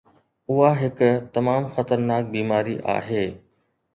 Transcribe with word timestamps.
اها 0.53 0.69
هڪ 0.79 1.09
تمام 1.35 1.67
خطرناڪ 1.77 2.31
بيماري 2.33 2.75
آهي. 2.97 3.23